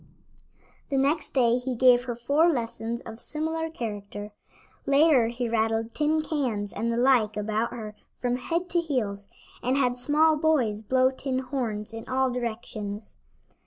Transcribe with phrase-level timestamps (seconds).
[0.89, 4.31] The next day he gave her four lessons of similar character.
[4.87, 9.29] Later he rattled tin cans and the like about her from head to heels,
[9.61, 13.15] and had small boys blow tin horns in all directions.